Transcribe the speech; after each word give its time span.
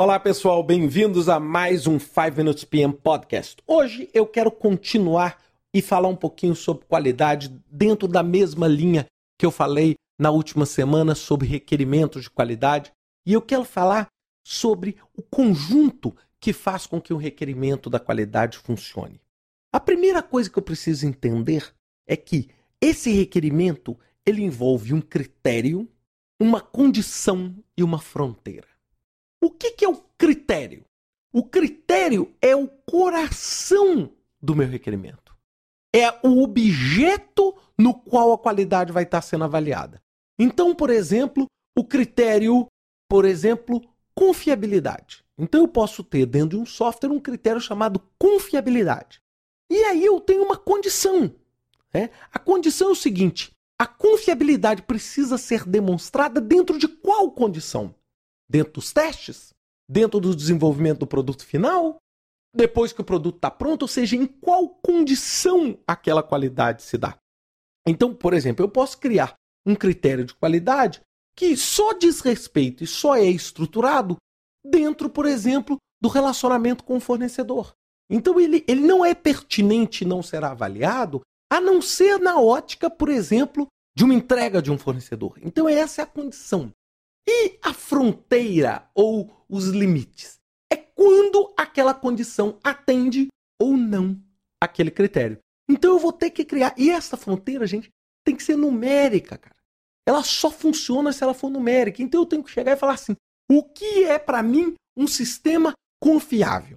Olá 0.00 0.20
pessoal, 0.20 0.62
bem-vindos 0.62 1.28
a 1.28 1.40
mais 1.40 1.88
um 1.88 1.98
5 1.98 2.36
Minutes 2.36 2.62
PM 2.62 2.94
Podcast. 2.94 3.60
Hoje 3.66 4.08
eu 4.14 4.28
quero 4.28 4.48
continuar 4.48 5.42
e 5.74 5.82
falar 5.82 6.06
um 6.06 6.14
pouquinho 6.14 6.54
sobre 6.54 6.86
qualidade 6.86 7.48
dentro 7.68 8.06
da 8.06 8.22
mesma 8.22 8.68
linha 8.68 9.06
que 9.36 9.44
eu 9.44 9.50
falei 9.50 9.96
na 10.16 10.30
última 10.30 10.64
semana 10.66 11.16
sobre 11.16 11.48
requerimentos 11.48 12.22
de 12.22 12.30
qualidade. 12.30 12.92
E 13.26 13.32
eu 13.32 13.42
quero 13.42 13.64
falar 13.64 14.06
sobre 14.46 14.96
o 15.16 15.20
conjunto 15.20 16.16
que 16.40 16.52
faz 16.52 16.86
com 16.86 17.00
que 17.00 17.12
o 17.12 17.16
requerimento 17.16 17.90
da 17.90 17.98
qualidade 17.98 18.56
funcione. 18.56 19.20
A 19.72 19.80
primeira 19.80 20.22
coisa 20.22 20.48
que 20.48 20.60
eu 20.60 20.62
preciso 20.62 21.08
entender 21.08 21.74
é 22.06 22.16
que 22.16 22.50
esse 22.80 23.10
requerimento 23.10 23.98
ele 24.24 24.44
envolve 24.44 24.94
um 24.94 25.00
critério, 25.00 25.88
uma 26.40 26.60
condição 26.60 27.52
e 27.76 27.82
uma 27.82 27.98
fronteira. 27.98 28.77
O 29.40 29.50
que, 29.50 29.72
que 29.72 29.84
é 29.84 29.88
o 29.88 30.02
critério? 30.16 30.84
O 31.32 31.42
critério 31.42 32.34
é 32.40 32.56
o 32.56 32.68
coração 32.68 34.12
do 34.40 34.56
meu 34.56 34.66
requerimento. 34.66 35.36
É 35.94 36.08
o 36.26 36.42
objeto 36.42 37.56
no 37.76 37.94
qual 37.94 38.32
a 38.32 38.38
qualidade 38.38 38.92
vai 38.92 39.04
estar 39.04 39.22
sendo 39.22 39.44
avaliada. 39.44 40.02
Então, 40.38 40.74
por 40.74 40.90
exemplo, 40.90 41.46
o 41.76 41.84
critério, 41.84 42.66
por 43.08 43.24
exemplo, 43.24 43.82
confiabilidade. 44.14 45.24
Então 45.38 45.60
eu 45.60 45.68
posso 45.68 46.02
ter 46.02 46.26
dentro 46.26 46.50
de 46.50 46.56
um 46.56 46.66
software 46.66 47.10
um 47.10 47.20
critério 47.20 47.60
chamado 47.60 48.02
confiabilidade. 48.18 49.20
E 49.70 49.76
aí 49.84 50.04
eu 50.04 50.20
tenho 50.20 50.42
uma 50.42 50.56
condição. 50.56 51.32
Né? 51.94 52.10
A 52.32 52.38
condição 52.38 52.88
é 52.88 52.92
o 52.92 52.96
seguinte: 52.96 53.52
a 53.78 53.86
confiabilidade 53.86 54.82
precisa 54.82 55.38
ser 55.38 55.64
demonstrada 55.64 56.40
dentro 56.40 56.78
de 56.78 56.88
qual 56.88 57.30
condição? 57.30 57.94
Dentro 58.50 58.74
dos 58.74 58.92
testes? 58.92 59.54
Dentro 59.88 60.20
do 60.20 60.34
desenvolvimento 60.34 61.00
do 61.00 61.06
produto 61.06 61.44
final? 61.44 61.96
Depois 62.54 62.92
que 62.92 63.00
o 63.00 63.04
produto 63.04 63.36
está 63.36 63.50
pronto? 63.50 63.82
Ou 63.82 63.88
seja, 63.88 64.16
em 64.16 64.26
qual 64.26 64.68
condição 64.68 65.78
aquela 65.86 66.22
qualidade 66.22 66.82
se 66.82 66.96
dá? 66.96 67.16
Então, 67.86 68.14
por 68.14 68.34
exemplo, 68.34 68.64
eu 68.64 68.68
posso 68.68 68.98
criar 68.98 69.34
um 69.66 69.74
critério 69.74 70.24
de 70.24 70.34
qualidade 70.34 71.00
que 71.36 71.56
só 71.56 71.92
diz 71.92 72.20
respeito 72.20 72.82
e 72.82 72.86
só 72.86 73.16
é 73.16 73.24
estruturado 73.24 74.16
dentro, 74.64 75.08
por 75.08 75.26
exemplo, 75.26 75.76
do 76.00 76.08
relacionamento 76.08 76.84
com 76.84 76.96
o 76.96 77.00
fornecedor. 77.00 77.72
Então 78.10 78.40
ele, 78.40 78.64
ele 78.66 78.80
não 78.80 79.04
é 79.04 79.14
pertinente 79.14 80.04
não 80.04 80.22
será 80.22 80.50
avaliado, 80.50 81.20
a 81.50 81.60
não 81.60 81.80
ser 81.80 82.18
na 82.18 82.40
ótica, 82.40 82.90
por 82.90 83.08
exemplo, 83.08 83.66
de 83.96 84.04
uma 84.04 84.14
entrega 84.14 84.62
de 84.62 84.70
um 84.70 84.78
fornecedor. 84.78 85.38
Então 85.42 85.68
essa 85.68 86.02
é 86.02 86.04
a 86.04 86.06
condição. 86.06 86.72
E 87.30 87.58
a 87.60 87.74
fronteira 87.74 88.88
ou 88.94 89.30
os 89.46 89.66
limites? 89.66 90.38
É 90.72 90.76
quando 90.76 91.52
aquela 91.58 91.92
condição 91.92 92.58
atende 92.64 93.28
ou 93.60 93.76
não 93.76 94.18
aquele 94.58 94.90
critério. 94.90 95.38
Então 95.68 95.92
eu 95.92 95.98
vou 95.98 96.10
ter 96.10 96.30
que 96.30 96.42
criar. 96.42 96.74
E 96.78 96.88
essa 96.88 97.18
fronteira, 97.18 97.66
gente, 97.66 97.90
tem 98.24 98.34
que 98.34 98.42
ser 98.42 98.56
numérica, 98.56 99.36
cara. 99.36 99.54
Ela 100.06 100.22
só 100.22 100.50
funciona 100.50 101.12
se 101.12 101.22
ela 101.22 101.34
for 101.34 101.50
numérica. 101.50 102.02
Então 102.02 102.22
eu 102.22 102.26
tenho 102.26 102.42
que 102.42 102.50
chegar 102.50 102.72
e 102.72 102.78
falar 102.78 102.94
assim: 102.94 103.14
o 103.50 103.62
que 103.62 104.04
é 104.04 104.18
para 104.18 104.42
mim 104.42 104.74
um 104.96 105.06
sistema 105.06 105.74
confiável? 106.00 106.76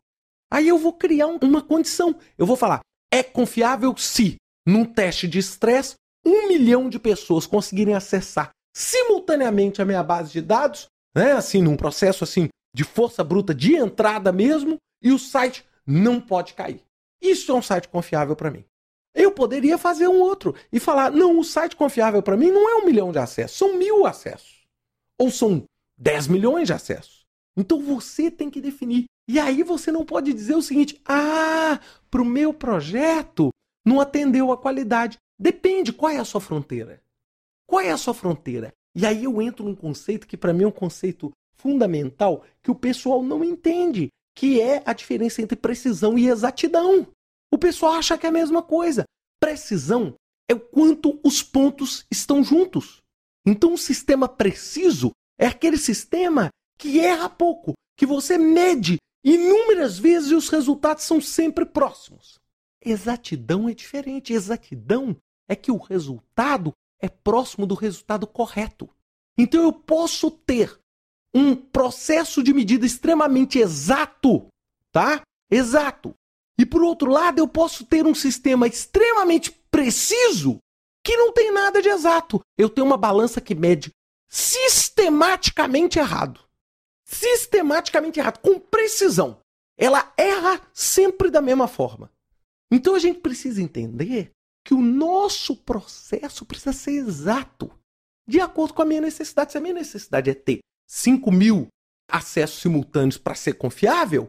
Aí 0.52 0.68
eu 0.68 0.78
vou 0.78 0.92
criar 0.92 1.28
uma 1.28 1.62
condição. 1.62 2.14
Eu 2.38 2.46
vou 2.46 2.58
falar: 2.58 2.82
é 3.10 3.24
confiável 3.24 3.96
se, 3.96 4.36
num 4.68 4.84
teste 4.84 5.30
de 5.30 5.40
estresse, 5.40 5.96
um 6.26 6.50
milhão 6.50 6.90
de 6.90 7.00
pessoas 7.00 7.48
conseguirem 7.48 7.94
acessar 7.94 8.52
simultaneamente 8.76 9.82
a 9.82 9.86
minha 9.86 10.04
base 10.04 10.32
de 10.32 10.42
dados, 10.42 10.88
né, 11.16 11.34
assim, 11.34 11.62
num 11.62 11.76
processo 11.76 12.24
assim 12.24 12.48
de 12.74 12.84
força 12.84 13.24
bruta 13.24 13.54
de 13.54 13.76
entrada 13.76 14.32
mesmo, 14.32 14.78
e 15.02 15.12
o 15.12 15.20
site 15.20 15.66
não 15.86 16.22
pode 16.22 16.54
cair. 16.54 16.82
Isso 17.22 17.52
é 17.52 17.56
um 17.56 17.62
site 17.62 17.90
confiável 17.90 18.36
para 18.36 18.50
mim. 18.50 18.64
Eu 19.14 19.32
poderia 19.32 19.78
fazer 19.78 20.08
um 20.08 20.20
outro 20.20 20.56
e 20.72 20.80
falar: 20.80 21.12
não, 21.12 21.38
o 21.38 21.44
site 21.44 21.76
confiável 21.76 22.24
para 22.24 22.38
mim 22.38 22.50
não 22.50 22.70
é 22.70 22.76
um 22.76 22.86
milhão 22.86 23.12
de 23.12 23.20
acessos, 23.20 23.58
são 23.58 23.78
mil 23.78 24.06
acessos. 24.06 24.62
Ou 25.20 25.30
são 25.30 25.64
10 25.98 26.28
milhões 26.28 26.68
de 26.68 26.74
acessos. 26.74 27.22
Então 27.58 27.82
você 27.82 28.32
tem 28.32 28.50
que 28.50 28.62
definir. 28.62 29.06
E 29.28 29.40
aí 29.40 29.64
você 29.64 29.92
não 29.92 30.06
pode 30.06 30.34
dizer 30.34 30.56
o 30.56 30.62
seguinte: 30.62 31.00
ah, 31.06 31.80
para 32.10 32.22
o 32.22 32.26
meu 32.26 32.54
projeto 32.54 33.50
não 33.86 34.00
atendeu 34.00 34.52
a 34.52 34.58
qualidade. 34.58 35.18
Depende, 35.38 35.92
qual 35.92 36.12
é 36.12 36.18
a 36.18 36.26
sua 36.26 36.40
fronteira? 36.40 37.02
Qual 37.72 37.80
é 37.80 37.90
a 37.90 37.96
sua 37.96 38.14
fronteira? 38.14 38.74
E 38.94 39.06
aí 39.06 39.24
eu 39.24 39.42
entro 39.42 39.64
num 39.64 39.74
conceito 39.74 40.28
que 40.28 40.36
para 40.36 40.52
mim 40.52 40.66
é 40.66 40.68
um 40.68 40.72
conceito 40.72 41.32
fundamental 41.54 42.44
que 42.62 42.70
o 42.70 42.76
pessoal 42.76 43.24
não 43.24 43.46
entende, 43.46 44.10
que 44.36 44.60
é 44.60 44.84
a 44.86 44.92
diferença 44.92 45.42
entre 45.42 45.56
precisão 45.56 46.18
e 46.18 46.28
exatidão. 46.28 47.08
O 47.50 47.58
pessoal 47.58 47.94
acha 47.94 48.18
que 48.18 48.26
é 48.26 48.30
a 48.30 48.34
mesma 48.34 48.62
coisa. 48.62 49.06
Precisão 49.40 50.16
é 50.50 50.54
o 50.54 50.60
quanto 50.60 51.18
os 51.24 51.42
pontos 51.42 52.06
estão 52.12 52.44
juntos. 52.44 52.98
Então, 53.48 53.72
um 53.72 53.78
sistema 53.78 54.28
preciso 54.28 55.12
é 55.40 55.48
aquele 55.48 55.78
sistema 55.78 56.50
que 56.78 57.00
erra 57.00 57.30
pouco, 57.30 57.72
que 57.96 58.06
você 58.06 58.38
mede 58.38 58.98
inúmeras 59.24 59.98
vezes 59.98 60.32
e 60.32 60.36
os 60.36 60.50
resultados 60.50 61.06
são 61.06 61.22
sempre 61.22 61.66
próximos. 61.66 62.38
Exatidão 62.84 63.70
é 63.70 63.74
diferente. 63.74 64.34
Exatidão 64.34 65.16
é 65.48 65.56
que 65.56 65.72
o 65.72 65.78
resultado 65.78 66.74
é 67.02 67.10
próximo 67.10 67.66
do 67.66 67.76
resultado 67.76 68.28
correto. 68.28 68.90
Então 69.38 69.62
eu 69.64 69.74
posso 69.74 70.30
ter 70.30 70.80
um 71.34 71.56
processo 71.56 72.44
de 72.44 72.54
medida 72.54 72.86
extremamente 72.86 73.60
exato, 73.60 74.48
tá? 74.92 75.22
Exato. 75.50 76.14
E 76.58 76.66
por 76.66 76.84
outro 76.84 77.10
lado, 77.10 77.40
eu 77.40 77.48
posso 77.48 77.86
ter 77.86 78.06
um 78.06 78.14
sistema 78.14 78.68
extremamente 78.68 79.52
preciso 79.72 80.60
que 81.04 81.18
não 81.18 81.34
tem 81.34 81.52
nada 81.52 81.82
de 81.82 81.90
exato. 81.90 82.40
Eu 82.58 82.70
tenho 82.70 82.86
uma 82.86 82.98
balança 82.98 83.42
que 83.42 83.56
mede 83.56 83.92
sistematicamente 84.30 85.98
errado. 85.98 86.40
Sistematicamente 87.06 88.20
errado, 88.20 88.40
com 88.40 88.60
precisão. 88.60 89.40
Ela 89.78 90.14
erra 90.16 90.62
sempre 90.74 91.32
da 91.32 91.42
mesma 91.42 91.68
forma. 91.68 92.12
Então 92.72 92.94
a 92.96 93.00
gente 93.00 93.20
precisa 93.20 93.62
entender 93.62 94.32
que 94.66 94.74
o 94.74 94.82
nosso 94.82 95.56
processo 95.56 96.46
precisa 96.46 96.74
ser 96.74 96.92
exato, 96.92 97.72
de 98.28 98.40
acordo 98.40 98.74
com 98.74 98.82
a 98.82 98.86
minha 98.86 99.02
necessidade. 99.02 99.52
Se 99.52 99.58
a 99.58 99.62
minha 99.62 99.74
necessidade 99.74 100.30
é 100.30 100.34
ter 100.34 100.60
5 100.88 101.32
mil 101.32 101.68
acessos 102.10 102.62
simultâneos 102.62 103.18
para 103.18 103.36
ser 103.36 103.54
confiável, 103.54 104.28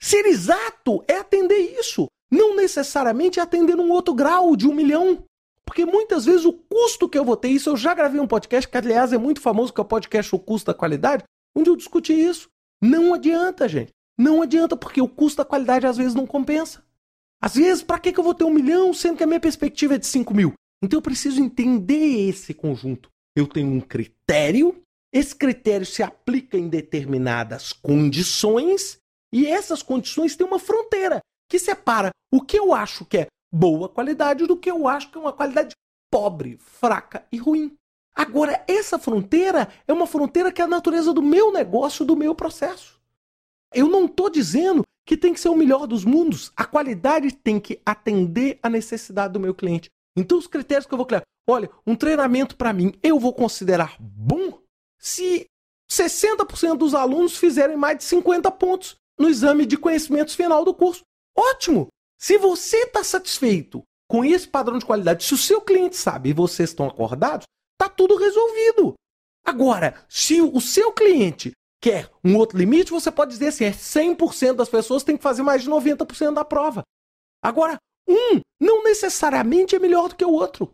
ser 0.00 0.26
exato 0.26 1.04
é 1.06 1.16
atender 1.16 1.78
isso, 1.78 2.06
não 2.30 2.56
necessariamente 2.56 3.40
atender 3.40 3.76
um 3.76 3.90
outro 3.90 4.14
grau 4.14 4.56
de 4.56 4.66
um 4.66 4.74
milhão. 4.74 5.24
Porque 5.64 5.84
muitas 5.84 6.24
vezes 6.24 6.44
o 6.44 6.52
custo 6.52 7.08
que 7.08 7.16
eu 7.16 7.24
vou 7.24 7.36
ter, 7.36 7.48
isso 7.48 7.70
eu 7.70 7.76
já 7.76 7.94
gravei 7.94 8.20
um 8.20 8.26
podcast, 8.26 8.68
que 8.68 8.76
aliás 8.76 9.12
é 9.12 9.18
muito 9.18 9.40
famoso, 9.40 9.72
que 9.72 9.80
é 9.80 9.82
o 9.82 9.86
podcast 9.86 10.34
O 10.34 10.38
Custo 10.38 10.66
da 10.66 10.74
Qualidade, 10.74 11.22
onde 11.54 11.70
eu 11.70 11.76
discuti 11.76 12.12
isso. 12.12 12.48
Não 12.82 13.14
adianta, 13.14 13.68
gente. 13.68 13.92
Não 14.18 14.42
adianta, 14.42 14.76
porque 14.76 15.00
o 15.00 15.08
custo 15.08 15.38
da 15.38 15.44
qualidade 15.44 15.86
às 15.86 15.96
vezes 15.96 16.14
não 16.14 16.26
compensa. 16.26 16.84
Às 17.40 17.54
vezes, 17.54 17.82
para 17.82 17.98
que, 17.98 18.16
eu 18.16 18.22
vou 18.22 18.34
ter 18.34 18.44
um 18.44 18.52
milhão, 18.52 18.92
sendo 18.92 19.16
que 19.16 19.24
a 19.24 19.26
minha 19.26 19.40
perspectiva 19.40 19.94
é 19.94 19.98
de 19.98 20.06
5 20.06 20.34
mil? 20.34 20.52
Então 20.82 20.98
eu 20.98 21.02
preciso 21.02 21.42
entender 21.42 22.28
esse 22.28 22.52
conjunto. 22.52 23.08
Eu 23.34 23.46
tenho 23.46 23.68
um 23.68 23.80
critério, 23.80 24.82
esse 25.12 25.34
critério 25.34 25.86
se 25.86 26.02
aplica 26.02 26.58
em 26.58 26.68
determinadas 26.68 27.72
condições, 27.72 28.98
e 29.32 29.46
essas 29.46 29.82
condições 29.82 30.36
têm 30.36 30.46
uma 30.46 30.58
fronteira 30.58 31.20
que 31.48 31.58
separa 31.58 32.10
o 32.32 32.40
que 32.40 32.58
eu 32.58 32.74
acho 32.74 33.04
que 33.04 33.18
é 33.18 33.26
boa 33.52 33.88
qualidade 33.88 34.46
do 34.46 34.56
que 34.56 34.70
eu 34.70 34.86
acho 34.86 35.10
que 35.10 35.18
é 35.18 35.20
uma 35.20 35.32
qualidade 35.32 35.74
pobre, 36.10 36.58
fraca 36.60 37.26
e 37.32 37.36
ruim. 37.36 37.74
Agora, 38.14 38.62
essa 38.66 38.98
fronteira 38.98 39.68
é 39.86 39.92
uma 39.92 40.06
fronteira 40.06 40.52
que 40.52 40.60
é 40.60 40.64
a 40.64 40.68
natureza 40.68 41.12
do 41.12 41.22
meu 41.22 41.52
negócio, 41.52 42.04
do 42.04 42.16
meu 42.16 42.34
processo. 42.34 43.00
Eu 43.72 43.88
não 43.88 44.06
estou 44.06 44.28
dizendo 44.28 44.82
que 45.06 45.16
tem 45.16 45.32
que 45.32 45.40
ser 45.40 45.48
o 45.48 45.56
melhor 45.56 45.86
dos 45.86 46.04
mundos. 46.04 46.52
A 46.56 46.64
qualidade 46.64 47.32
tem 47.32 47.58
que 47.58 47.80
atender 47.84 48.58
a 48.62 48.68
necessidade 48.68 49.32
do 49.32 49.40
meu 49.40 49.54
cliente. 49.54 49.88
Então, 50.16 50.38
os 50.38 50.46
critérios 50.46 50.86
que 50.86 50.94
eu 50.94 50.98
vou 50.98 51.06
criar. 51.06 51.22
Olha, 51.48 51.70
um 51.86 51.96
treinamento 51.96 52.56
para 52.56 52.72
mim 52.72 52.92
eu 53.02 53.18
vou 53.18 53.32
considerar 53.32 53.96
bom 53.98 54.60
se 54.98 55.46
60% 55.90 56.76
dos 56.76 56.94
alunos 56.94 57.36
fizerem 57.36 57.76
mais 57.76 57.98
de 57.98 58.04
50 58.04 58.50
pontos 58.52 58.96
no 59.18 59.28
exame 59.28 59.66
de 59.66 59.76
conhecimentos 59.76 60.34
final 60.34 60.64
do 60.64 60.74
curso. 60.74 61.02
Ótimo! 61.36 61.88
Se 62.18 62.38
você 62.38 62.76
está 62.84 63.02
satisfeito 63.02 63.82
com 64.06 64.24
esse 64.24 64.46
padrão 64.46 64.78
de 64.78 64.84
qualidade, 64.84 65.24
se 65.24 65.34
o 65.34 65.38
seu 65.38 65.60
cliente 65.60 65.96
sabe 65.96 66.30
e 66.30 66.34
vocês 66.34 66.70
estão 66.70 66.86
acordados, 66.86 67.46
está 67.72 67.88
tudo 67.88 68.16
resolvido. 68.16 68.94
Agora, 69.44 70.04
se 70.08 70.40
o 70.40 70.60
seu 70.60 70.92
cliente 70.92 71.52
quer 71.80 72.10
um 72.22 72.36
outro 72.36 72.58
limite, 72.58 72.90
você 72.90 73.10
pode 73.10 73.32
dizer 73.32 73.48
assim: 73.48 73.64
é 73.64 73.70
100% 73.70 74.54
das 74.54 74.68
pessoas 74.68 75.02
têm 75.02 75.16
que 75.16 75.22
fazer 75.22 75.42
mais 75.42 75.62
de 75.62 75.70
90% 75.70 76.34
da 76.34 76.44
prova. 76.44 76.82
Agora, 77.42 77.78
um 78.08 78.40
não 78.60 78.84
necessariamente 78.84 79.74
é 79.74 79.78
melhor 79.78 80.08
do 80.08 80.16
que 80.16 80.24
o 80.24 80.32
outro. 80.32 80.72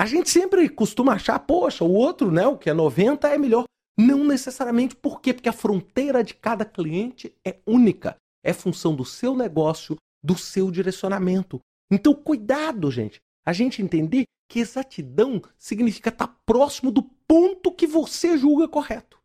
A 0.00 0.06
gente 0.06 0.30
sempre 0.30 0.68
costuma 0.68 1.14
achar, 1.14 1.38
poxa, 1.38 1.84
o 1.84 1.92
outro, 1.92 2.30
né, 2.30 2.46
o 2.46 2.58
que 2.58 2.70
é 2.70 2.74
90 2.74 3.28
é 3.28 3.38
melhor. 3.38 3.64
Não 3.96 4.24
necessariamente 4.24 4.96
por 4.96 5.20
quê? 5.20 5.32
Porque 5.32 5.48
a 5.48 5.52
fronteira 5.52 6.22
de 6.22 6.34
cada 6.34 6.64
cliente 6.64 7.34
é 7.46 7.58
única. 7.66 8.16
É 8.44 8.52
função 8.52 8.94
do 8.94 9.04
seu 9.04 9.36
negócio, 9.36 9.96
do 10.22 10.36
seu 10.36 10.70
direcionamento. 10.70 11.60
Então, 11.90 12.12
cuidado, 12.12 12.90
gente. 12.90 13.20
A 13.46 13.52
gente 13.52 13.82
entender 13.82 14.24
que 14.50 14.58
exatidão 14.58 15.40
significa 15.56 16.10
estar 16.10 16.36
próximo 16.44 16.90
do 16.90 17.02
ponto 17.02 17.72
que 17.72 17.86
você 17.86 18.36
julga 18.36 18.68
correto. 18.68 19.18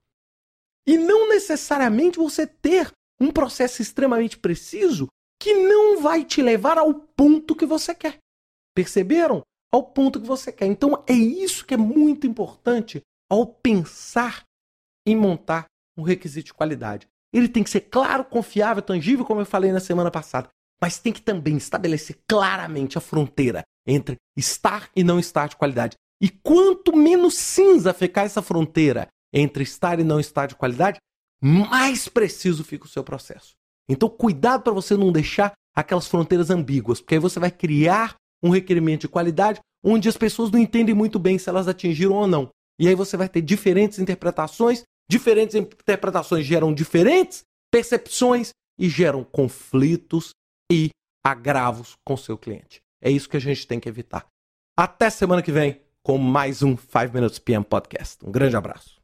E 0.89 0.97
não 0.97 1.29
necessariamente 1.29 2.17
você 2.17 2.47
ter 2.47 2.91
um 3.21 3.31
processo 3.31 3.79
extremamente 3.79 4.39
preciso 4.39 5.05
que 5.39 5.53
não 5.53 6.01
vai 6.01 6.25
te 6.25 6.41
levar 6.41 6.79
ao 6.79 6.91
ponto 6.91 7.55
que 7.55 7.63
você 7.63 7.93
quer. 7.93 8.17
Perceberam? 8.75 9.43
Ao 9.71 9.83
ponto 9.83 10.19
que 10.19 10.25
você 10.25 10.51
quer. 10.51 10.65
Então 10.65 11.03
é 11.07 11.13
isso 11.13 11.63
que 11.63 11.75
é 11.75 11.77
muito 11.77 12.25
importante 12.25 13.03
ao 13.29 13.45
pensar 13.45 14.41
em 15.05 15.15
montar 15.15 15.65
um 15.95 16.01
requisito 16.01 16.47
de 16.47 16.53
qualidade. 16.55 17.07
Ele 17.31 17.47
tem 17.47 17.63
que 17.63 17.69
ser 17.69 17.81
claro, 17.81 18.25
confiável, 18.25 18.81
tangível, 18.81 19.23
como 19.23 19.41
eu 19.41 19.45
falei 19.45 19.71
na 19.71 19.79
semana 19.79 20.09
passada, 20.09 20.49
mas 20.81 20.97
tem 20.97 21.13
que 21.13 21.21
também 21.21 21.55
estabelecer 21.55 22.17
claramente 22.27 22.97
a 22.97 23.01
fronteira 23.01 23.61
entre 23.85 24.15
estar 24.35 24.89
e 24.95 25.03
não 25.03 25.19
estar 25.19 25.49
de 25.49 25.55
qualidade. 25.55 25.95
E 26.19 26.29
quanto 26.29 26.97
menos 26.97 27.35
cinza 27.35 27.93
ficar 27.93 28.23
essa 28.23 28.41
fronteira 28.41 29.07
entre 29.33 29.63
estar 29.63 29.99
e 29.99 30.03
não 30.03 30.19
estar 30.19 30.47
de 30.47 30.55
qualidade, 30.55 30.99
mais 31.41 32.07
preciso 32.07 32.63
fica 32.63 32.85
o 32.85 32.89
seu 32.89 33.03
processo. 33.03 33.53
Então, 33.87 34.09
cuidado 34.09 34.63
para 34.63 34.73
você 34.73 34.95
não 34.95 35.11
deixar 35.11 35.53
aquelas 35.75 36.07
fronteiras 36.07 36.49
ambíguas, 36.49 36.99
porque 36.99 37.15
aí 37.15 37.19
você 37.19 37.39
vai 37.39 37.51
criar 37.51 38.15
um 38.43 38.49
requerimento 38.49 39.01
de 39.01 39.07
qualidade 39.07 39.59
onde 39.83 40.09
as 40.09 40.17
pessoas 40.17 40.51
não 40.51 40.59
entendem 40.59 40.93
muito 40.93 41.17
bem 41.17 41.37
se 41.37 41.49
elas 41.49 41.67
atingiram 41.67 42.15
ou 42.15 42.27
não. 42.27 42.49
E 42.79 42.87
aí 42.87 42.95
você 42.95 43.17
vai 43.17 43.27
ter 43.27 43.41
diferentes 43.41 43.99
interpretações, 43.99 44.83
diferentes 45.09 45.55
interpretações 45.55 46.45
geram 46.45 46.73
diferentes 46.73 47.43
percepções 47.71 48.51
e 48.77 48.89
geram 48.89 49.23
conflitos 49.23 50.31
e 50.71 50.89
agravos 51.23 51.95
com 52.05 52.17
seu 52.17 52.37
cliente. 52.37 52.79
É 53.01 53.09
isso 53.11 53.29
que 53.29 53.37
a 53.37 53.41
gente 53.41 53.67
tem 53.67 53.79
que 53.79 53.89
evitar. 53.89 54.25
Até 54.77 55.09
semana 55.09 55.41
que 55.41 55.51
vem 55.51 55.81
com 56.03 56.17
mais 56.17 56.63
um 56.63 56.75
5 56.77 57.13
Minutes 57.13 57.39
PM 57.39 57.65
Podcast. 57.65 58.25
Um 58.25 58.31
grande 58.31 58.55
abraço. 58.55 58.98